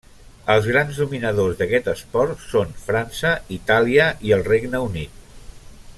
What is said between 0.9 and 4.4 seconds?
dominadors d'aquest esport són França, Itàlia i